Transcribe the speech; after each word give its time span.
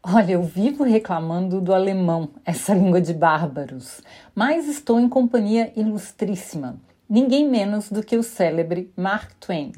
Olha, 0.00 0.34
eu 0.34 0.42
vivo 0.44 0.84
reclamando 0.84 1.60
do 1.60 1.74
alemão, 1.74 2.28
essa 2.44 2.72
língua 2.74 3.00
de 3.00 3.12
bárbaros, 3.12 4.00
mas 4.32 4.68
estou 4.68 5.00
em 5.00 5.08
companhia 5.08 5.72
ilustríssima, 5.74 6.76
ninguém 7.10 7.48
menos 7.48 7.90
do 7.90 8.00
que 8.00 8.16
o 8.16 8.22
célebre 8.22 8.92
Mark 8.96 9.32
Twain. 9.40 9.72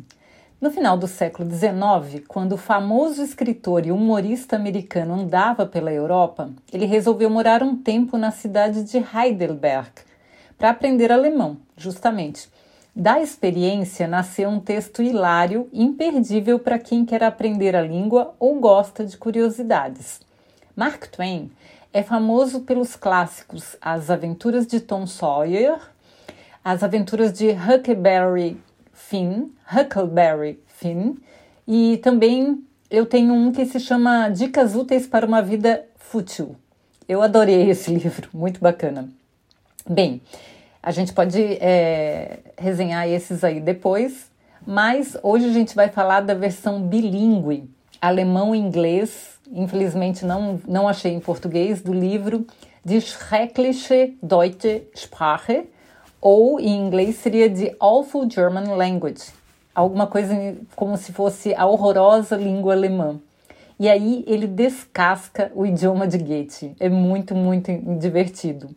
No 0.60 0.70
final 0.70 0.98
do 0.98 1.08
século 1.08 1.48
XIX, 1.50 2.22
quando 2.28 2.52
o 2.52 2.58
famoso 2.58 3.22
escritor 3.22 3.86
e 3.86 3.90
humorista 3.90 4.56
americano 4.56 5.14
andava 5.14 5.64
pela 5.64 5.90
Europa, 5.90 6.50
ele 6.70 6.84
resolveu 6.84 7.30
morar 7.30 7.62
um 7.62 7.74
tempo 7.74 8.18
na 8.18 8.30
cidade 8.30 8.84
de 8.84 8.98
Heidelberg 8.98 9.90
para 10.58 10.68
aprender 10.68 11.10
alemão, 11.10 11.56
justamente. 11.78 12.50
Da 13.00 13.18
experiência 13.18 14.06
nasceu 14.06 14.50
um 14.50 14.60
texto 14.60 15.00
hilário, 15.00 15.70
imperdível 15.72 16.58
para 16.58 16.78
quem 16.78 17.02
quer 17.02 17.24
aprender 17.24 17.74
a 17.74 17.80
língua 17.80 18.34
ou 18.38 18.60
gosta 18.60 19.06
de 19.06 19.16
curiosidades. 19.16 20.20
Mark 20.76 21.06
Twain 21.06 21.50
é 21.94 22.02
famoso 22.02 22.60
pelos 22.60 22.96
clássicos 22.96 23.74
As 23.80 24.10
Aventuras 24.10 24.66
de 24.66 24.80
Tom 24.80 25.06
Sawyer, 25.06 25.78
As 26.62 26.82
Aventuras 26.82 27.32
de 27.32 27.48
Huckleberry 27.52 28.60
Finn, 28.92 29.48
Huckleberry 29.74 30.60
Finn, 30.66 31.14
e 31.66 31.96
também 32.02 32.62
eu 32.90 33.06
tenho 33.06 33.32
um 33.32 33.50
que 33.50 33.64
se 33.64 33.80
chama 33.80 34.28
Dicas 34.28 34.76
Úteis 34.76 35.06
para 35.06 35.24
uma 35.24 35.40
Vida 35.40 35.86
Fútil. 35.96 36.54
Eu 37.08 37.22
adorei 37.22 37.70
esse 37.70 37.90
livro, 37.96 38.28
muito 38.34 38.60
bacana. 38.60 39.08
Bem, 39.88 40.20
a 40.82 40.90
gente 40.90 41.12
pode 41.12 41.40
é, 41.40 42.38
resenhar 42.56 43.06
esses 43.06 43.44
aí 43.44 43.60
depois, 43.60 44.30
mas 44.66 45.16
hoje 45.22 45.46
a 45.46 45.52
gente 45.52 45.74
vai 45.74 45.88
falar 45.88 46.20
da 46.20 46.34
versão 46.34 46.80
bilíngue, 46.82 47.68
alemão 48.00 48.54
e 48.54 48.58
inglês. 48.58 49.38
Infelizmente 49.52 50.24
não, 50.24 50.60
não 50.66 50.88
achei 50.88 51.12
em 51.12 51.20
português 51.20 51.82
do 51.82 51.92
livro 51.92 52.46
Die 52.84 53.00
Schreckliche 53.00 54.16
Deutsche 54.22 54.88
Sprache, 54.94 55.68
ou 56.20 56.58
em 56.60 56.76
inglês 56.76 57.16
seria 57.16 57.50
The 57.50 57.74
Awful 57.78 58.30
German 58.30 58.74
Language, 58.74 59.24
alguma 59.74 60.06
coisa 60.06 60.56
como 60.76 60.96
se 60.96 61.12
fosse 61.12 61.54
a 61.54 61.66
horrorosa 61.66 62.36
língua 62.36 62.74
alemã. 62.74 63.20
E 63.78 63.88
aí 63.88 64.24
ele 64.26 64.46
descasca 64.46 65.50
o 65.54 65.64
idioma 65.64 66.06
de 66.06 66.18
Goethe. 66.18 66.74
É 66.78 66.90
muito, 66.90 67.34
muito 67.34 67.72
divertido. 67.98 68.68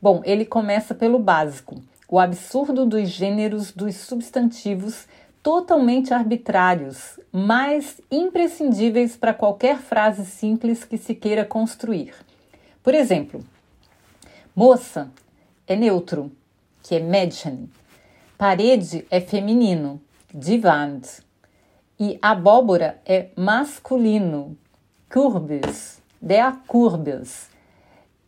Bom, 0.00 0.22
ele 0.24 0.44
começa 0.44 0.94
pelo 0.94 1.18
básico, 1.18 1.82
o 2.08 2.20
absurdo 2.20 2.86
dos 2.86 3.08
gêneros 3.08 3.72
dos 3.72 3.96
substantivos 3.96 5.08
totalmente 5.42 6.14
arbitrários, 6.14 7.18
mas 7.32 8.00
imprescindíveis 8.08 9.16
para 9.16 9.34
qualquer 9.34 9.78
frase 9.78 10.24
simples 10.24 10.84
que 10.84 10.96
se 10.96 11.16
queira 11.16 11.44
construir. 11.44 12.14
Por 12.80 12.94
exemplo, 12.94 13.44
moça 14.54 15.10
é 15.66 15.74
neutro, 15.74 16.30
que 16.80 16.94
é 16.94 17.00
Mädchen. 17.00 17.68
Parede 18.36 19.04
é 19.10 19.20
feminino, 19.20 20.00
die 20.32 20.60
Wand. 20.64 21.02
E 21.98 22.16
abóbora 22.22 23.00
é 23.04 23.30
masculino, 23.34 24.56
Kürbis, 25.10 26.00
der 26.22 26.54
Kürbis 26.68 27.48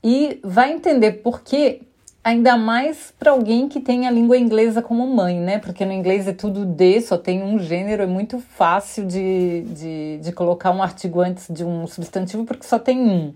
e 0.02 0.40
vai 0.42 0.72
entender 0.72 1.12
por 1.22 1.42
que, 1.42 1.82
ainda 2.22 2.56
mais 2.56 3.12
para 3.18 3.32
alguém 3.32 3.68
que 3.68 3.80
tem 3.80 4.06
a 4.06 4.10
língua 4.10 4.36
inglesa 4.36 4.80
como 4.82 5.06
mãe, 5.06 5.38
né? 5.38 5.58
Porque 5.58 5.84
no 5.84 5.92
inglês 5.92 6.26
é 6.26 6.32
tudo 6.32 6.64
de, 6.64 7.00
só 7.00 7.18
tem 7.18 7.42
um 7.42 7.58
gênero, 7.58 8.02
é 8.02 8.06
muito 8.06 8.38
fácil 8.38 9.06
de, 9.06 9.62
de, 9.62 10.18
de 10.18 10.32
colocar 10.32 10.70
um 10.70 10.82
artigo 10.82 11.20
antes 11.20 11.46
de 11.50 11.64
um 11.64 11.86
substantivo 11.86 12.44
porque 12.44 12.66
só 12.66 12.78
tem 12.78 12.98
um. 12.98 13.32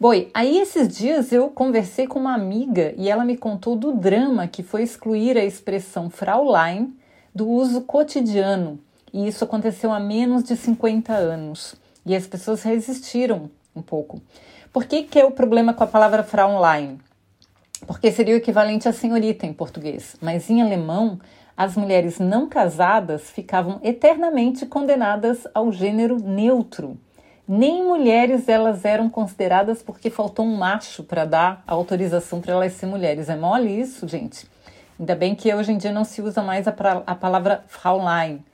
Boi, 0.00 0.30
aí 0.32 0.58
esses 0.58 0.88
dias 0.88 1.32
eu 1.32 1.48
conversei 1.48 2.06
com 2.06 2.20
uma 2.20 2.34
amiga 2.34 2.94
e 2.96 3.08
ela 3.08 3.24
me 3.24 3.36
contou 3.36 3.74
do 3.74 3.92
drama 3.92 4.46
que 4.46 4.62
foi 4.62 4.82
excluir 4.82 5.36
a 5.36 5.44
expressão 5.44 6.08
Fraulein 6.08 6.94
do 7.34 7.48
uso 7.48 7.80
cotidiano. 7.80 8.78
E 9.12 9.26
isso 9.26 9.42
aconteceu 9.42 9.92
há 9.92 9.98
menos 9.98 10.44
de 10.44 10.56
50 10.56 11.12
anos. 11.12 11.74
E 12.06 12.14
as 12.14 12.26
pessoas 12.26 12.62
resistiram 12.62 13.50
um 13.74 13.82
pouco. 13.82 14.20
Por 14.78 14.86
que, 14.86 15.02
que 15.02 15.18
é 15.18 15.24
o 15.24 15.32
problema 15.32 15.74
com 15.74 15.82
a 15.82 15.88
palavra 15.88 16.22
Fraulein? 16.22 17.00
Porque 17.84 18.12
seria 18.12 18.34
o 18.34 18.38
equivalente 18.38 18.88
a 18.88 18.92
senhorita 18.92 19.44
em 19.44 19.52
português, 19.52 20.14
mas 20.20 20.48
em 20.48 20.62
alemão, 20.62 21.18
as 21.56 21.74
mulheres 21.74 22.20
não 22.20 22.48
casadas 22.48 23.28
ficavam 23.28 23.80
eternamente 23.82 24.64
condenadas 24.66 25.48
ao 25.52 25.72
gênero 25.72 26.16
neutro. 26.20 26.96
Nem 27.46 27.82
mulheres 27.82 28.48
elas 28.48 28.84
eram 28.84 29.10
consideradas 29.10 29.82
porque 29.82 30.10
faltou 30.10 30.46
um 30.46 30.56
macho 30.56 31.02
para 31.02 31.24
dar 31.24 31.64
a 31.66 31.74
autorização 31.74 32.40
para 32.40 32.52
elas 32.52 32.72
ser 32.74 32.86
mulheres. 32.86 33.28
É 33.28 33.34
mole 33.34 33.80
isso, 33.80 34.06
gente? 34.06 34.48
Ainda 34.96 35.16
bem 35.16 35.34
que 35.34 35.52
hoje 35.52 35.72
em 35.72 35.76
dia 35.76 35.90
não 35.90 36.04
se 36.04 36.22
usa 36.22 36.40
mais 36.40 36.68
a, 36.68 36.74
a 37.04 37.16
palavra 37.16 37.64
Fraulein, 37.66 38.44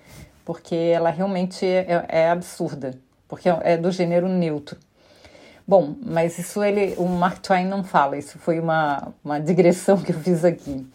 porque 0.43 0.75
ela 0.75 1.11
realmente 1.11 1.67
é, 1.67 2.07
é, 2.09 2.21
é 2.21 2.31
absurda, 2.31 2.99
porque 3.29 3.51
é 3.61 3.77
do 3.77 3.91
gênero 3.91 4.27
neutro. 4.27 4.79
Bom, 5.67 5.97
mas 6.05 6.39
isso 6.39 6.63
ele, 6.63 6.95
o 6.99 7.07
Mark 7.07 7.39
Twain 7.39 7.67
não 7.67 7.83
fala, 7.83 8.19
isso 8.19 8.39
foi 8.39 8.61
uma, 8.61 9.15
uma 9.25 9.41
digressão 9.41 9.97
que 9.97 10.13
eu 10.13 10.21
fiz 10.21 10.45
aqui. 10.45 10.87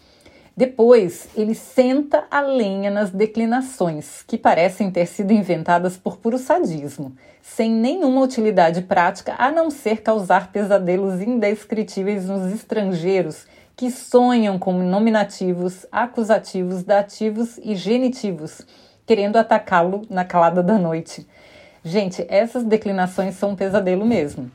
Depois, 0.55 1.29
ele 1.35 1.55
senta 1.55 2.25
a 2.29 2.41
lenha 2.41 2.91
nas 2.91 3.09
declinações, 3.09 4.23
que 4.27 4.37
parecem 4.37 4.91
ter 4.91 5.05
sido 5.05 5.31
inventadas 5.31 5.95
por 5.95 6.17
puro 6.17 6.37
sadismo, 6.37 7.15
sem 7.41 7.71
nenhuma 7.71 8.21
utilidade 8.21 8.81
prática 8.81 9.35
a 9.39 9.49
não 9.49 9.71
ser 9.71 10.01
causar 10.01 10.51
pesadelos 10.51 11.21
indescritíveis 11.21 12.27
nos 12.27 12.53
estrangeiros 12.53 13.47
que 13.79 13.89
sonham 13.89 14.59
com 14.59 14.73
nominativos, 14.73 15.85
acusativos, 15.89 16.83
dativos 16.83 17.57
e 17.63 17.73
genitivos, 17.73 18.61
querendo 19.05 19.37
atacá-lo 19.37 20.01
na 20.09 20.25
calada 20.25 20.61
da 20.61 20.77
noite. 20.77 21.25
Gente, 21.83 22.25
essas 22.27 22.63
declinações 22.63 23.35
são 23.35 23.51
um 23.51 23.55
pesadelo 23.55 24.05
mesmo. 24.05 24.49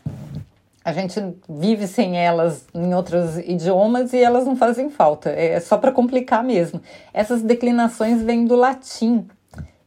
A 0.85 0.93
gente 0.93 1.19
vive 1.49 1.87
sem 1.87 2.19
elas 2.19 2.67
em 2.75 2.95
outros 2.95 3.39
idiomas 3.39 4.13
e 4.13 4.19
elas 4.19 4.45
não 4.45 4.55
fazem 4.55 4.91
falta. 4.91 5.31
É 5.31 5.59
só 5.59 5.79
para 5.79 5.91
complicar 5.91 6.45
mesmo. 6.45 6.81
Essas 7.13 7.41
declinações 7.41 8.21
vêm 8.23 8.45
do 8.45 8.55
latim 8.55 9.27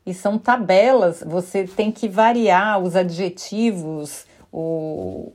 e 0.04 0.12
são 0.12 0.40
tabelas. 0.40 1.24
Você 1.24 1.66
tem 1.66 1.92
que 1.92 2.08
variar 2.08 2.80
os 2.80 2.96
adjetivos, 2.96 4.26
o, 4.52 5.32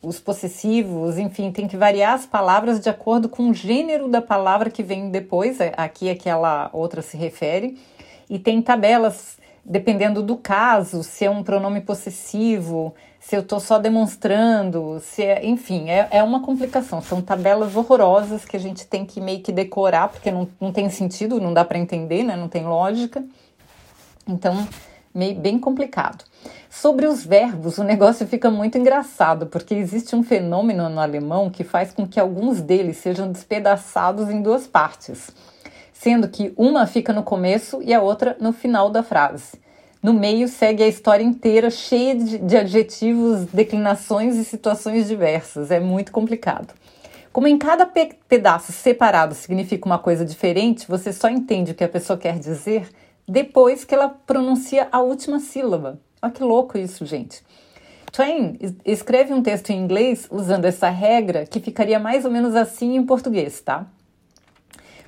os 0.00 0.20
possessivos, 0.20 1.18
enfim, 1.18 1.50
tem 1.50 1.66
que 1.66 1.76
variar 1.76 2.14
as 2.14 2.24
palavras 2.24 2.78
de 2.78 2.88
acordo 2.88 3.28
com 3.28 3.50
o 3.50 3.54
gênero 3.54 4.06
da 4.06 4.22
palavra 4.22 4.70
que 4.70 4.84
vem 4.84 5.10
depois. 5.10 5.58
É, 5.58 5.72
aqui 5.76 6.08
aquela 6.08 6.70
outra 6.72 7.02
se 7.02 7.16
refere. 7.16 7.76
E 8.30 8.38
tem 8.38 8.62
tabelas 8.62 9.41
dependendo 9.64 10.22
do 10.22 10.36
caso, 10.36 11.02
se 11.02 11.24
é 11.24 11.30
um 11.30 11.42
pronome 11.42 11.80
possessivo, 11.80 12.94
se 13.20 13.36
eu 13.36 13.40
estou 13.40 13.60
só 13.60 13.78
demonstrando, 13.78 15.00
se 15.00 15.22
é, 15.22 15.46
enfim, 15.46 15.88
é, 15.88 16.08
é 16.10 16.22
uma 16.22 16.42
complicação. 16.42 17.00
São 17.00 17.22
tabelas 17.22 17.76
horrorosas 17.76 18.44
que 18.44 18.56
a 18.56 18.60
gente 18.60 18.86
tem 18.86 19.06
que 19.06 19.20
meio 19.20 19.40
que 19.40 19.52
decorar, 19.52 20.08
porque 20.08 20.30
não, 20.30 20.48
não 20.60 20.72
tem 20.72 20.90
sentido, 20.90 21.40
não 21.40 21.54
dá 21.54 21.64
para 21.64 21.78
entender, 21.78 22.24
né? 22.24 22.34
não 22.34 22.48
tem 22.48 22.64
lógica. 22.64 23.24
Então, 24.26 24.66
meio, 25.14 25.36
bem 25.36 25.58
complicado. 25.58 26.24
Sobre 26.68 27.06
os 27.06 27.24
verbos, 27.24 27.78
o 27.78 27.84
negócio 27.84 28.26
fica 28.26 28.50
muito 28.50 28.76
engraçado, 28.76 29.46
porque 29.46 29.74
existe 29.74 30.16
um 30.16 30.24
fenômeno 30.24 30.88
no 30.88 31.00
alemão 31.00 31.48
que 31.48 31.62
faz 31.62 31.92
com 31.92 32.08
que 32.08 32.18
alguns 32.18 32.60
deles 32.60 32.96
sejam 32.96 33.30
despedaçados 33.30 34.28
em 34.30 34.42
duas 34.42 34.66
partes 34.66 35.30
sendo 36.02 36.26
que 36.26 36.52
uma 36.56 36.84
fica 36.84 37.12
no 37.12 37.22
começo 37.22 37.80
e 37.80 37.94
a 37.94 38.02
outra 38.02 38.36
no 38.40 38.52
final 38.52 38.90
da 38.90 39.04
frase. 39.04 39.52
No 40.02 40.12
meio 40.12 40.48
segue 40.48 40.82
a 40.82 40.88
história 40.88 41.22
inteira, 41.22 41.70
cheia 41.70 42.16
de, 42.16 42.56
adjetivos, 42.56 43.44
declinações 43.44 44.34
e 44.34 44.44
situações 44.44 45.06
diversas. 45.06 45.70
É 45.70 45.78
muito 45.78 46.10
complicado. 46.10 46.74
Como 47.32 47.46
em 47.46 47.56
cada 47.56 47.86
pe 47.86 48.16
pedaço 48.28 48.72
separado 48.72 49.32
significa 49.32 49.86
uma 49.86 49.98
coisa 49.98 50.24
diferente, 50.24 50.88
você 50.88 51.12
só 51.12 51.28
entende 51.28 51.70
o 51.70 51.74
que 51.74 51.84
a 51.84 51.88
pessoa 51.88 52.18
quer 52.18 52.36
dizer 52.36 52.88
depois 53.28 53.84
que 53.84 53.94
ela 53.94 54.08
pronuncia 54.08 54.88
a 54.90 55.00
última 55.00 55.38
sílaba. 55.38 56.00
Olha 56.20 56.32
que 56.32 56.42
louco 56.42 56.76
isso, 56.76 57.06
gente. 57.06 57.44
Twain 58.10 58.58
escreve 58.84 59.32
um 59.32 59.40
texto 59.40 59.70
em 59.70 59.78
inglês 59.78 60.26
usando 60.32 60.64
essa 60.64 60.88
regra 60.88 61.46
que 61.46 61.60
ficaria 61.60 62.00
mais 62.00 62.24
ou 62.24 62.30
menos 62.30 62.56
assim 62.56 62.96
em 62.96 63.06
português, 63.06 63.60
tá? 63.60 63.86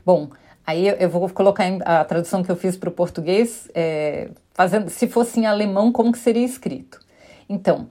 Bom, 0.07 0.31
aí 0.67 0.89
eu 0.89 1.09
vou 1.09 1.29
colocar 1.29 1.65
a 1.85 2.05
tradução 2.05 2.43
que 2.43 2.51
eu 2.51 2.57
fiz 2.57 2.77
para 2.77 2.89
o 2.89 2.93
português, 2.93 3.69
é, 3.75 4.31
fazendo, 4.53 4.89
se 4.91 5.07
fosse 5.09 5.41
em 5.41 5.47
alemão, 5.47 5.93
como 5.93 6.13
que 6.13 6.19
seria 6.19 6.45
escrito? 6.45 7.01
Então, 7.49 7.89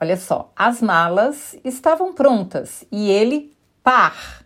olha 0.00 0.16
só, 0.16 0.52
as 0.54 0.80
malas 0.80 1.56
estavam 1.64 2.12
prontas 2.12 2.84
e 2.90 3.10
ele, 3.10 3.52
par, 3.82 4.44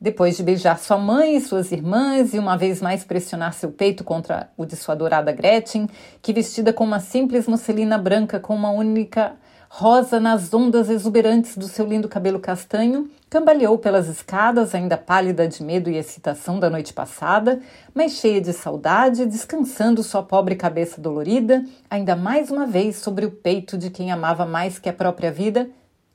depois 0.00 0.36
de 0.36 0.42
beijar 0.42 0.80
sua 0.80 0.98
mãe 0.98 1.36
e 1.36 1.40
suas 1.40 1.70
irmãs 1.70 2.34
e 2.34 2.38
uma 2.38 2.56
vez 2.56 2.82
mais 2.82 3.04
pressionar 3.04 3.52
seu 3.52 3.70
peito 3.70 4.02
contra 4.02 4.50
o 4.56 4.66
de 4.66 4.74
sua 4.74 4.94
adorada 4.94 5.30
Gretchen, 5.30 5.88
que 6.20 6.32
vestida 6.32 6.72
com 6.72 6.82
uma 6.82 6.98
simples 6.98 7.46
musselina 7.46 7.96
branca 7.96 8.40
com 8.40 8.52
uma 8.52 8.70
única 8.70 9.36
rosa 9.74 10.20
nas 10.20 10.52
ondas 10.52 10.90
exuberantes 10.90 11.56
do 11.56 11.66
seu 11.66 11.86
lindo 11.86 12.06
cabelo 12.06 12.38
castanho, 12.38 13.10
cambaleou 13.30 13.78
pelas 13.78 14.06
escadas, 14.06 14.74
ainda 14.74 14.98
pálida 14.98 15.48
de 15.48 15.62
medo 15.62 15.88
e 15.88 15.96
excitação 15.96 16.60
da 16.60 16.68
noite 16.68 16.92
passada, 16.92 17.58
mas 17.94 18.12
cheia 18.12 18.38
de 18.38 18.52
saudade, 18.52 19.24
descansando 19.24 20.02
sua 20.02 20.22
pobre 20.22 20.56
cabeça 20.56 21.00
dolorida, 21.00 21.64
ainda 21.88 22.14
mais 22.14 22.50
uma 22.50 22.66
vez 22.66 22.96
sobre 22.96 23.24
o 23.24 23.30
peito 23.30 23.78
de 23.78 23.88
quem 23.88 24.12
amava 24.12 24.44
mais 24.44 24.78
que 24.78 24.90
a 24.90 24.92
própria 24.92 25.32
vida, 25.32 25.70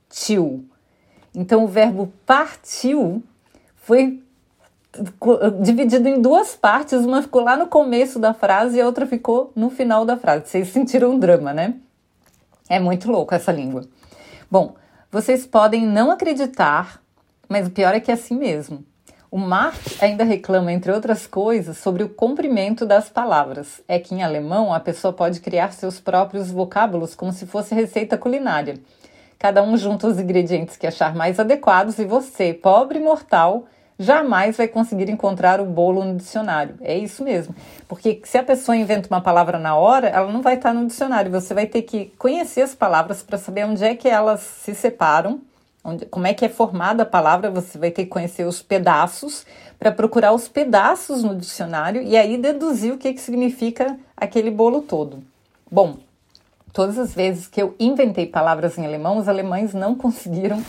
tio. 0.08 0.64
Então 1.34 1.64
o 1.64 1.68
verbo 1.68 2.14
partiu 2.28 3.24
foi 3.78 4.22
dividido 5.64 6.08
em 6.08 6.22
duas 6.22 6.56
partes, 6.56 7.00
uma 7.00 7.24
ficou 7.24 7.42
lá 7.42 7.58
no 7.58 7.66
começo 7.66 8.20
da 8.20 8.36
frase 8.36 8.78
e 8.78 8.82
a 8.82 8.86
outra 8.86 9.08
ficou 9.08 9.52
no 9.56 9.72
final 9.72 10.06
da 10.06 10.16
frase. 10.16 10.46
Vocês 10.46 10.68
sentiram 10.68 11.14
um 11.14 11.20
drama, 11.20 11.56
né? 11.56 11.74
É 12.70 12.80
muito 12.80 13.10
louco 13.12 13.34
essa 13.34 13.52
língua. 13.52 13.86
Bom, 14.50 14.76
vocês 15.12 15.46
podem 15.46 15.86
não 15.86 16.12
acreditar, 16.12 17.02
mas 17.48 17.68
o 17.68 17.72
pior 17.72 17.94
é 17.94 18.00
que 18.00 18.12
é 18.12 18.14
assim 18.14 18.38
mesmo. 18.38 18.84
O 19.30 19.38
Marx 19.38 20.02
ainda 20.02 20.24
reclama, 20.24 20.72
entre 20.72 20.92
outras 20.92 21.28
coisas, 21.28 21.78
sobre 21.78 22.02
o 22.02 22.10
comprimento 22.10 22.86
das 22.86 23.10
palavras. 23.10 23.82
É 23.88 24.00
que 24.00 24.16
em 24.16 24.24
alemão 24.24 24.74
a 24.74 24.80
pessoa 24.80 25.14
pode 25.14 25.42
criar 25.42 25.74
seus 25.74 26.00
próprios 26.00 26.50
vocábulos 26.50 27.14
como 27.14 27.34
se 27.34 27.46
fosse 27.46 27.76
receita 27.76 28.18
culinária. 28.18 28.80
Cada 29.38 29.62
um 29.62 29.78
junta 29.78 30.08
os 30.08 30.20
ingredientes 30.20 30.78
que 30.78 30.88
achar 30.88 31.14
mais 31.14 31.40
adequados 31.40 32.00
e 32.00 32.06
você, 32.06 32.54
pobre 32.54 33.00
mortal, 33.00 33.66
jamais 34.00 34.58
vai 34.58 34.68
conseguir 34.68 35.10
encontrar 35.10 35.60
o 35.60 35.66
bolo 35.66 36.04
no 36.04 36.16
dicionário. 36.16 36.76
É 36.82 36.98
isso 36.98 37.24
mesmo. 37.24 37.56
Porque 37.88 38.22
se 38.24 38.38
a 38.38 38.44
pessoa 38.44 38.76
inventa 38.76 39.08
uma 39.10 39.22
palavra 39.22 39.58
na 39.58 39.76
hora, 39.76 40.08
ela 40.08 40.32
não 40.32 40.42
vai 40.42 40.56
estar 40.56 40.74
no 40.74 40.86
dicionário. 40.86 41.32
Você 41.32 41.54
vai 41.54 41.66
ter 41.66 41.82
que 41.82 42.12
conhecer 42.18 42.62
as 42.62 42.76
palavras 42.76 43.24
para 43.24 43.38
saber 43.38 43.66
onde 43.66 43.84
é 43.84 43.96
que 43.96 44.08
elas 44.08 44.42
se 44.42 44.76
separam, 44.76 45.42
onde, 45.84 46.06
como 46.06 46.28
é 46.28 46.34
que 46.34 46.46
é 46.46 46.50
formada 46.50 47.04
a 47.04 47.06
palavra. 47.06 47.50
Você 47.50 47.78
vai 47.78 47.90
ter 47.90 48.04
que 48.04 48.10
conhecer 48.10 48.46
os 48.46 48.62
pedaços 48.62 49.46
para 49.80 49.92
procurar 49.92 50.34
os 50.34 50.48
pedaços 50.48 51.24
no 51.24 51.36
dicionário 51.36 52.02
e 52.02 52.16
aí 52.16 52.38
deduzir 52.38 52.94
o 52.94 52.98
que, 52.98 53.14
que 53.14 53.22
significa 53.22 53.98
aquele 54.16 54.52
bolo 54.52 54.82
todo. 54.82 55.24
Bom, 55.72 55.98
todas 56.72 56.98
as 56.98 57.14
vezes 57.14 57.48
que 57.48 57.62
eu 57.62 57.76
inventei 57.80 58.26
palavras 58.26 58.78
em 58.78 58.86
alemão, 58.86 59.18
os 59.18 59.28
alemães 59.28 59.74
não 59.74 59.94
conseguiram 59.98 60.64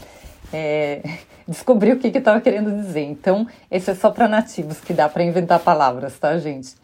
é, 0.52 1.02
descobrir 1.46 1.92
o 1.92 1.98
que 1.98 2.10
que 2.10 2.18
estava 2.18 2.40
querendo 2.40 2.70
dizer. 2.70 3.04
Então, 3.04 3.46
esse 3.70 3.90
é 3.90 3.94
só 3.94 4.10
para 4.10 4.28
nativos 4.28 4.80
que 4.80 4.92
dá 4.92 5.08
para 5.08 5.24
inventar 5.24 5.60
palavras, 5.60 6.18
tá, 6.18 6.36
gente? 6.38 6.74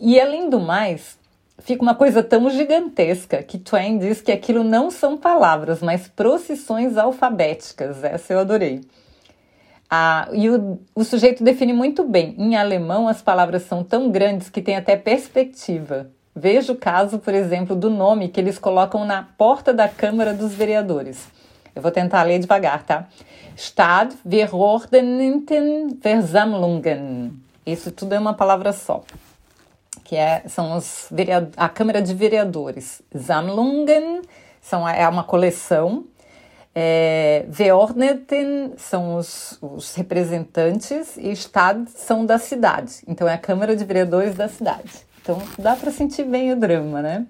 E 0.00 0.20
além 0.20 0.48
do 0.48 0.60
mais, 0.60 1.18
fica 1.58 1.82
uma 1.82 1.94
coisa 1.94 2.22
tão 2.22 2.48
gigantesca 2.50 3.42
que 3.42 3.58
Twain 3.58 3.98
diz 3.98 4.20
que 4.20 4.32
aquilo 4.32 4.64
não 4.64 4.90
são 4.90 5.16
palavras, 5.16 5.80
mas 5.80 6.08
procissões 6.08 6.96
alfabéticas. 6.96 8.02
Essa 8.02 8.32
eu 8.32 8.40
adorei. 8.40 8.82
Ah, 9.90 10.28
e 10.32 10.50
o, 10.50 10.80
o 10.94 11.04
sujeito 11.04 11.44
define 11.44 11.72
muito 11.72 12.04
bem. 12.04 12.34
Em 12.38 12.56
alemão, 12.56 13.06
as 13.06 13.22
palavras 13.22 13.62
são 13.62 13.84
tão 13.84 14.10
grandes 14.10 14.48
que 14.48 14.62
tem 14.62 14.76
até 14.76 14.96
perspectiva. 14.96 16.10
Veja 16.34 16.72
o 16.72 16.76
caso, 16.76 17.18
por 17.20 17.32
exemplo, 17.32 17.76
do 17.76 17.88
nome 17.88 18.28
que 18.28 18.40
eles 18.40 18.58
colocam 18.58 19.04
na 19.04 19.22
porta 19.22 19.72
da 19.72 19.88
Câmara 19.88 20.34
dos 20.34 20.52
Vereadores. 20.52 21.28
Eu 21.74 21.82
vou 21.82 21.90
tentar 21.90 22.22
ler 22.22 22.38
devagar, 22.38 22.84
tá? 22.84 23.08
Stadtverordneten 23.56 25.98
Versammlungen. 26.00 27.32
Isso 27.66 27.90
tudo 27.90 28.14
é 28.14 28.18
uma 28.18 28.34
palavra 28.34 28.72
só. 28.72 29.02
Que 30.04 30.16
é, 30.16 30.42
são 30.46 30.76
os 30.76 31.08
a 31.56 31.68
Câmara 31.68 32.02
de 32.02 32.14
Vereadores. 32.14 33.02
Sammlungen 33.14 34.22
são, 34.60 34.88
é 34.88 35.08
uma 35.08 35.24
coleção. 35.24 36.04
É, 36.74 37.44
Verordneten 37.48 38.72
são 38.76 39.16
os, 39.16 39.56
os 39.62 39.94
representantes 39.94 41.16
e 41.16 41.30
Stad 41.30 41.86
são 41.88 42.26
da 42.26 42.38
cidade. 42.38 42.96
Então 43.06 43.28
é 43.28 43.34
a 43.34 43.38
Câmara 43.38 43.76
de 43.76 43.84
Vereadores 43.84 44.34
da 44.34 44.48
cidade. 44.48 45.06
Então 45.22 45.40
dá 45.58 45.76
para 45.76 45.90
sentir 45.90 46.24
bem 46.24 46.52
o 46.52 46.56
drama, 46.56 47.00
né? 47.00 47.26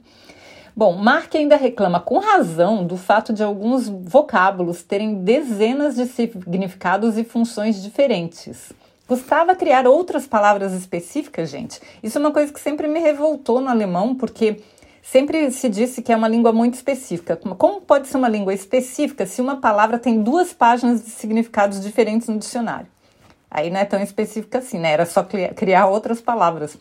Bom, 0.76 0.96
Mark 0.96 1.32
ainda 1.36 1.54
reclama 1.54 2.00
com 2.00 2.18
razão 2.18 2.84
do 2.84 2.96
fato 2.96 3.32
de 3.32 3.44
alguns 3.44 3.88
vocábulos 3.88 4.82
terem 4.82 5.22
dezenas 5.22 5.94
de 5.94 6.04
significados 6.04 7.16
e 7.16 7.22
funções 7.22 7.80
diferentes. 7.80 8.72
Custava 9.06 9.54
criar 9.54 9.86
outras 9.86 10.26
palavras 10.26 10.72
específicas, 10.72 11.48
gente. 11.48 11.80
Isso 12.02 12.18
é 12.18 12.20
uma 12.20 12.32
coisa 12.32 12.52
que 12.52 12.58
sempre 12.58 12.88
me 12.88 12.98
revoltou 12.98 13.60
no 13.60 13.68
alemão, 13.68 14.16
porque 14.16 14.62
sempre 15.00 15.48
se 15.52 15.68
disse 15.68 16.02
que 16.02 16.12
é 16.12 16.16
uma 16.16 16.26
língua 16.26 16.52
muito 16.52 16.74
específica. 16.74 17.36
Como 17.36 17.80
pode 17.80 18.08
ser 18.08 18.16
uma 18.16 18.28
língua 18.28 18.52
específica 18.52 19.26
se 19.26 19.40
uma 19.40 19.60
palavra 19.60 19.96
tem 19.96 20.22
duas 20.24 20.52
páginas 20.52 21.04
de 21.04 21.10
significados 21.10 21.80
diferentes 21.80 22.26
no 22.26 22.36
dicionário? 22.36 22.88
Aí 23.48 23.70
não 23.70 23.78
é 23.78 23.84
tão 23.84 24.02
específica 24.02 24.58
assim, 24.58 24.80
né? 24.80 24.90
Era 24.90 25.06
só 25.06 25.22
criar 25.22 25.86
outras 25.86 26.20
palavras. 26.20 26.76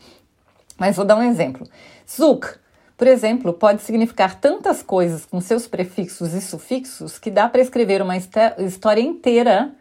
Mas 0.79 0.95
vou 0.95 1.05
dar 1.05 1.15
um 1.15 1.21
exemplo. 1.21 1.67
Zug 2.09 2.62
por 2.97 3.07
exemplo, 3.07 3.53
pode 3.53 3.81
significar 3.81 4.39
tantas 4.39 4.81
coisas 4.81 5.25
com 5.25 5.41
seus 5.41 5.67
prefixos 5.67 6.33
e 6.33 6.41
sufixos 6.41 7.17
que 7.17 7.31
dá 7.31 7.49
para 7.49 7.61
escrever 7.61 8.01
uma 8.01 8.15
história 8.15 9.01
inteira 9.01 9.73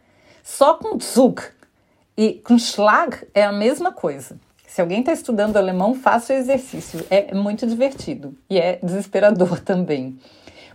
só 0.43 0.75
com 0.75 0.99
Zug. 0.99 1.43
E 2.17 2.35
com 2.35 2.59
Schlag 2.59 3.27
é 3.35 3.45
a 3.45 3.53
mesma 3.53 3.93
coisa. 3.93 4.39
Se 4.67 4.81
alguém 4.81 5.01
está 5.01 5.13
estudando 5.13 5.57
alemão, 5.57 5.95
faça 5.95 6.33
o 6.33 6.37
exercício. 6.37 7.05
É 7.11 7.35
muito 7.35 7.67
divertido 7.67 8.35
e 8.49 8.59
é 8.59 8.79
desesperador 8.83 9.61
também. 9.65 10.19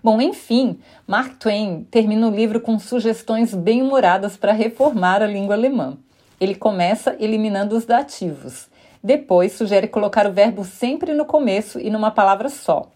Bom, 0.03 0.21
enfim, 0.21 0.79
Mark 1.07 1.37
Twain 1.39 1.87
termina 1.89 2.27
o 2.27 2.35
livro 2.35 2.61
com 2.61 2.77
sugestões 2.77 3.53
bem-humoradas 3.53 4.37
para 4.37 4.53
reformar 4.53 5.23
a 5.23 5.27
língua 5.27 5.55
alemã. 5.55 5.97
Ele 6.39 6.53
começa 6.53 7.15
eliminando 7.19 7.75
os 7.75 7.85
dativos 7.85 8.69
depois, 9.07 9.53
sugere 9.53 9.87
colocar 9.87 10.27
o 10.27 10.33
verbo 10.33 10.65
sempre 10.65 11.13
no 11.13 11.23
começo 11.23 11.79
e 11.79 11.89
numa 11.89 12.11
palavra 12.11 12.49
só. 12.49 12.91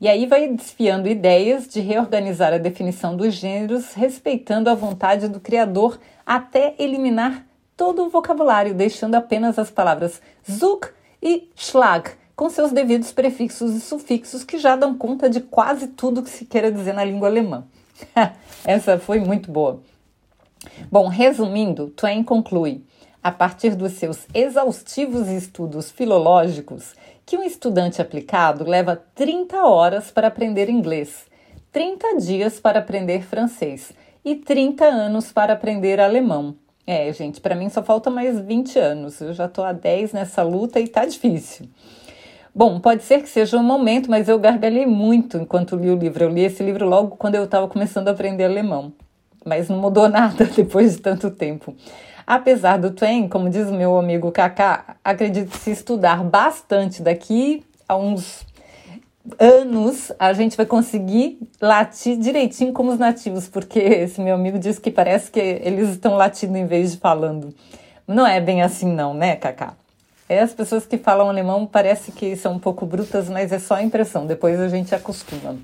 E 0.00 0.08
aí 0.08 0.24
vai 0.24 0.48
desfiando 0.48 1.06
ideias 1.06 1.68
de 1.68 1.80
reorganizar 1.80 2.54
a 2.54 2.58
definição 2.58 3.14
dos 3.14 3.34
gêneros, 3.34 3.92
respeitando 3.92 4.70
a 4.70 4.74
vontade 4.74 5.28
do 5.28 5.38
criador 5.38 6.00
até 6.24 6.74
eliminar 6.78 7.44
todo 7.76 8.06
o 8.06 8.08
vocabulário, 8.08 8.72
deixando 8.72 9.16
apenas 9.16 9.58
as 9.58 9.70
palavras 9.70 10.22
Zug 10.50 10.88
e 11.22 11.50
Schlag, 11.54 12.12
com 12.34 12.48
seus 12.48 12.72
devidos 12.72 13.12
prefixos 13.12 13.74
e 13.74 13.80
sufixos 13.82 14.42
que 14.42 14.56
já 14.56 14.76
dão 14.76 14.96
conta 14.96 15.28
de 15.28 15.40
quase 15.40 15.88
tudo 15.88 16.22
que 16.22 16.30
se 16.30 16.46
queira 16.46 16.72
dizer 16.72 16.94
na 16.94 17.04
língua 17.04 17.28
alemã. 17.28 17.64
Essa 18.64 18.98
foi 18.98 19.20
muito 19.20 19.52
boa. 19.52 19.82
Bom, 20.90 21.06
resumindo, 21.08 21.88
Twain 21.88 22.24
conclui: 22.24 22.82
a 23.22 23.30
partir 23.30 23.74
dos 23.74 23.92
seus 23.92 24.26
exaustivos 24.32 25.28
estudos 25.28 25.90
filológicos, 25.90 26.94
que 27.26 27.36
um 27.36 27.42
estudante 27.42 28.00
aplicado 28.00 28.64
leva 28.64 29.02
30 29.14 29.64
horas 29.64 30.10
para 30.10 30.28
aprender 30.28 30.68
inglês, 30.68 31.26
30 31.70 32.16
dias 32.16 32.58
para 32.58 32.80
aprender 32.80 33.22
francês 33.22 33.92
e 34.24 34.34
30 34.34 34.84
anos 34.84 35.30
para 35.30 35.52
aprender 35.52 36.00
alemão. 36.00 36.56
É, 36.86 37.12
gente, 37.12 37.40
para 37.40 37.54
mim 37.54 37.68
só 37.68 37.82
falta 37.82 38.10
mais 38.10 38.40
20 38.40 38.78
anos. 38.78 39.20
Eu 39.20 39.32
já 39.32 39.44
estou 39.44 39.64
há 39.64 39.72
10 39.72 40.12
nessa 40.12 40.42
luta 40.42 40.80
e 40.80 40.88
tá 40.88 41.04
difícil. 41.04 41.68
Bom, 42.52 42.80
pode 42.80 43.04
ser 43.04 43.22
que 43.22 43.28
seja 43.28 43.56
um 43.56 43.62
momento, 43.62 44.10
mas 44.10 44.28
eu 44.28 44.36
gargalhei 44.38 44.86
muito 44.86 45.36
enquanto 45.36 45.76
li 45.76 45.88
o 45.88 45.94
livro. 45.94 46.24
Eu 46.24 46.30
li 46.30 46.40
esse 46.40 46.64
livro 46.64 46.88
logo 46.88 47.16
quando 47.16 47.36
eu 47.36 47.44
estava 47.44 47.68
começando 47.68 48.08
a 48.08 48.10
aprender 48.10 48.44
alemão. 48.44 48.92
Mas 49.44 49.68
não 49.68 49.78
mudou 49.78 50.08
nada 50.10 50.44
depois 50.46 50.96
de 50.96 50.98
tanto 51.00 51.30
tempo. 51.30 51.76
Apesar 52.30 52.76
do 52.76 52.92
Twain, 52.92 53.26
como 53.26 53.50
diz 53.50 53.66
o 53.66 53.74
meu 53.74 53.98
amigo 53.98 54.30
Kaká, 54.30 54.94
acredito 55.02 55.50
que 55.50 55.58
se 55.58 55.72
estudar 55.72 56.22
bastante 56.22 57.02
daqui 57.02 57.64
a 57.88 57.96
uns 57.96 58.46
anos 59.36 60.12
a 60.16 60.32
gente 60.32 60.56
vai 60.56 60.64
conseguir 60.64 61.40
latir 61.60 62.16
direitinho 62.16 62.72
como 62.72 62.92
os 62.92 63.00
nativos, 63.00 63.48
porque 63.48 63.80
esse 63.80 64.20
meu 64.20 64.36
amigo 64.36 64.60
diz 64.60 64.78
que 64.78 64.92
parece 64.92 65.28
que 65.28 65.40
eles 65.40 65.88
estão 65.88 66.14
latindo 66.14 66.56
em 66.56 66.66
vez 66.66 66.92
de 66.92 66.98
falando. 66.98 67.52
Não 68.06 68.24
é 68.24 68.40
bem 68.40 68.62
assim 68.62 68.94
não, 68.94 69.12
né, 69.12 69.34
Kaká? 69.34 69.74
É, 70.28 70.38
as 70.38 70.52
pessoas 70.52 70.86
que 70.86 70.98
falam 70.98 71.28
alemão 71.28 71.66
parece 71.66 72.12
que 72.12 72.36
são 72.36 72.52
um 72.52 72.58
pouco 72.60 72.86
brutas, 72.86 73.28
mas 73.28 73.50
é 73.50 73.58
só 73.58 73.74
a 73.74 73.82
impressão, 73.82 74.24
depois 74.24 74.60
a 74.60 74.68
gente 74.68 74.94
acostuma. 74.94 75.56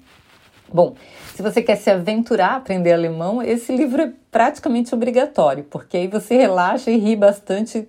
Bom, 0.69 0.97
Se 1.37 1.43
você 1.43 1.61
quer 1.61 1.77
se 1.77 1.91
aventurar 1.91 2.53
a 2.53 2.57
aprender 2.57 2.95
alemão, 2.95 3.43
esse 3.43 3.71
livro 3.71 4.01
é 4.01 4.11
praticamente 4.31 4.95
obrigatório, 4.95 5.65
porque 5.65 5.99
aí 5.99 6.09
você 6.09 6.35
relaxa 6.35 6.91
e 6.91 6.97
ri 6.97 7.15
bastante, 7.15 7.87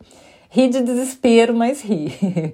ri 0.49 0.67
de 0.67 0.81
desespero, 0.81 1.53
mas 1.53 1.81
ri. 1.81 2.53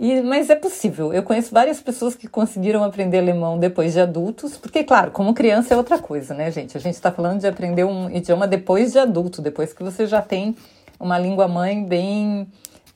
E, 0.00 0.20
mas 0.20 0.50
é 0.50 0.56
possível. 0.56 1.12
Eu 1.12 1.22
conheço 1.22 1.54
várias 1.54 1.80
pessoas 1.80 2.16
que 2.16 2.26
conseguiram 2.26 2.82
aprender 2.82 3.18
alemão 3.18 3.56
depois 3.56 3.92
de 3.92 4.00
adultos, 4.00 4.56
porque, 4.56 4.82
claro, 4.82 5.12
como 5.12 5.32
criança 5.32 5.74
é 5.74 5.76
outra 5.76 5.96
coisa, 5.96 6.34
né, 6.34 6.50
gente? 6.50 6.76
A 6.76 6.80
gente 6.80 6.94
está 6.94 7.12
falando 7.12 7.38
de 7.38 7.46
aprender 7.46 7.84
um 7.84 8.10
idioma 8.10 8.48
depois 8.48 8.90
de 8.90 8.98
adulto, 8.98 9.40
depois 9.40 9.72
que 9.72 9.80
você 9.80 10.04
já 10.04 10.20
tem 10.20 10.56
uma 10.98 11.16
língua 11.16 11.46
mãe 11.46 11.84
bem, 11.84 12.48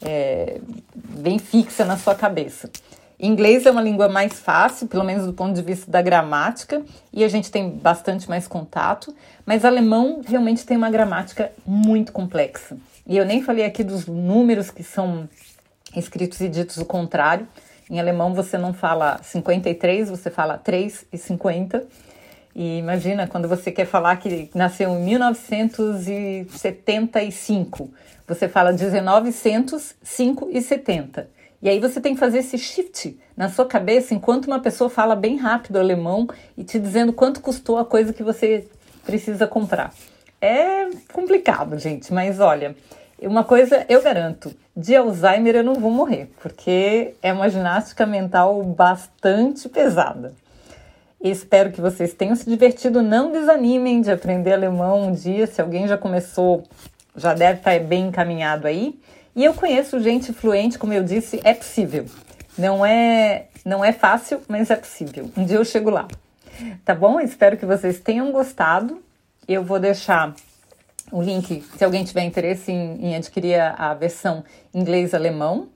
é, 0.02 0.58
bem 0.96 1.38
fixa 1.38 1.84
na 1.84 1.96
sua 1.96 2.16
cabeça. 2.16 2.68
Inglês 3.18 3.64
é 3.64 3.70
uma 3.70 3.80
língua 3.80 4.08
mais 4.08 4.34
fácil, 4.34 4.88
pelo 4.88 5.02
menos 5.02 5.24
do 5.24 5.32
ponto 5.32 5.54
de 5.54 5.62
vista 5.62 5.90
da 5.90 6.02
gramática, 6.02 6.82
e 7.12 7.24
a 7.24 7.28
gente 7.28 7.50
tem 7.50 7.70
bastante 7.70 8.28
mais 8.28 8.46
contato, 8.46 9.14
mas 9.44 9.64
alemão 9.64 10.20
realmente 10.26 10.66
tem 10.66 10.76
uma 10.76 10.90
gramática 10.90 11.50
muito 11.66 12.12
complexa. 12.12 12.76
E 13.06 13.16
eu 13.16 13.24
nem 13.24 13.42
falei 13.42 13.64
aqui 13.64 13.82
dos 13.82 14.06
números 14.06 14.70
que 14.70 14.82
são 14.82 15.26
escritos 15.96 16.40
e 16.40 16.48
ditos 16.48 16.76
o 16.76 16.84
contrário. 16.84 17.48
Em 17.88 17.98
alemão 17.98 18.34
você 18.34 18.58
não 18.58 18.74
fala 18.74 19.18
53, 19.22 20.10
você 20.10 20.30
fala 20.30 20.58
3 20.58 21.06
e 21.12 21.16
50. 21.16 21.86
E 22.54 22.78
imagina 22.78 23.26
quando 23.26 23.48
você 23.48 23.70
quer 23.70 23.86
falar 23.86 24.16
que 24.16 24.50
nasceu 24.54 24.90
em 24.90 25.02
1975, 25.04 27.90
você 28.26 28.48
fala 28.48 28.72
1905 28.72 30.50
e 30.50 30.60
70. 30.60 31.35
E 31.62 31.68
aí 31.68 31.80
você 31.80 32.00
tem 32.00 32.14
que 32.14 32.20
fazer 32.20 32.38
esse 32.38 32.58
shift 32.58 33.18
na 33.36 33.48
sua 33.48 33.66
cabeça 33.66 34.14
enquanto 34.14 34.46
uma 34.46 34.60
pessoa 34.60 34.90
fala 34.90 35.16
bem 35.16 35.36
rápido 35.36 35.78
alemão 35.78 36.28
e 36.56 36.64
te 36.64 36.78
dizendo 36.78 37.12
quanto 37.12 37.40
custou 37.40 37.78
a 37.78 37.84
coisa 37.84 38.12
que 38.12 38.22
você 38.22 38.68
precisa 39.04 39.46
comprar. 39.46 39.92
É 40.40 40.88
complicado, 41.12 41.78
gente, 41.78 42.12
mas 42.12 42.40
olha, 42.40 42.76
uma 43.22 43.42
coisa 43.42 43.86
eu 43.88 44.02
garanto: 44.02 44.54
de 44.76 44.94
Alzheimer 44.94 45.56
eu 45.56 45.64
não 45.64 45.74
vou 45.74 45.90
morrer, 45.90 46.30
porque 46.42 47.14
é 47.22 47.32
uma 47.32 47.48
ginástica 47.48 48.04
mental 48.04 48.62
bastante 48.62 49.68
pesada. 49.68 50.34
Espero 51.20 51.72
que 51.72 51.80
vocês 51.80 52.12
tenham 52.12 52.36
se 52.36 52.48
divertido. 52.48 53.02
Não 53.02 53.32
desanimem 53.32 54.00
de 54.02 54.10
aprender 54.10 54.52
alemão 54.52 55.08
um 55.08 55.12
dia. 55.12 55.46
Se 55.46 55.60
alguém 55.60 55.88
já 55.88 55.96
começou, 55.96 56.62
já 57.16 57.32
deve 57.32 57.58
estar 57.58 57.80
bem 57.80 58.08
encaminhado 58.08 58.66
aí. 58.66 58.98
E 59.36 59.44
eu 59.44 59.52
conheço 59.52 60.00
gente 60.00 60.32
fluente, 60.32 60.78
como 60.78 60.94
eu 60.94 61.04
disse, 61.04 61.38
é 61.44 61.52
possível. 61.52 62.06
Não 62.56 62.86
é, 62.86 63.48
não 63.66 63.84
é 63.84 63.92
fácil, 63.92 64.40
mas 64.48 64.70
é 64.70 64.76
possível. 64.76 65.30
Um 65.36 65.44
dia 65.44 65.58
eu 65.58 65.64
chego 65.64 65.90
lá. 65.90 66.08
Tá 66.86 66.94
bom? 66.94 67.20
Espero 67.20 67.58
que 67.58 67.66
vocês 67.66 68.00
tenham 68.00 68.32
gostado. 68.32 69.02
Eu 69.46 69.62
vou 69.62 69.78
deixar 69.78 70.34
o 71.12 71.22
link, 71.22 71.62
se 71.76 71.84
alguém 71.84 72.02
tiver 72.02 72.24
interesse 72.24 72.72
em, 72.72 73.08
em 73.08 73.14
adquirir 73.14 73.60
a, 73.60 73.94
versão 73.94 74.42
inglês-alemão 74.74 75.68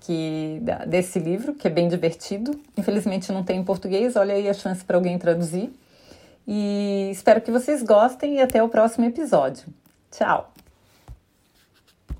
que 0.00 0.62
desse 0.86 1.18
livro, 1.18 1.54
que 1.54 1.66
é 1.66 1.70
bem 1.70 1.88
divertido. 1.88 2.58
Infelizmente 2.76 3.32
não 3.32 3.42
tem 3.42 3.58
em 3.58 3.64
português, 3.64 4.14
olha 4.14 4.34
aí 4.34 4.48
a 4.48 4.54
chance 4.54 4.84
para 4.84 4.96
alguém 4.96 5.18
traduzir. 5.18 5.72
E 6.46 7.08
espero 7.10 7.40
que 7.40 7.50
vocês 7.50 7.82
gostem 7.82 8.36
e 8.36 8.40
até 8.40 8.62
o 8.62 8.68
próximo 8.68 9.06
episódio. 9.06 9.66
Tchau! 10.10 10.59